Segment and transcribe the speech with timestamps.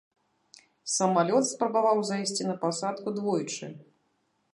[0.93, 3.65] Самалёт спрабаваў зайсці на пасадку двойчы.